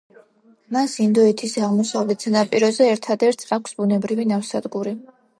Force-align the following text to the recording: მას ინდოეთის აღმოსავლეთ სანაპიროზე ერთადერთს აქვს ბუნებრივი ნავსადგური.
მას 0.75 0.93
ინდოეთის 1.01 1.51
აღმოსავლეთ 1.67 2.25
სანაპიროზე 2.25 2.87
ერთადერთს 2.93 3.53
აქვს 3.57 3.77
ბუნებრივი 3.81 4.25
ნავსადგური. 4.33 4.95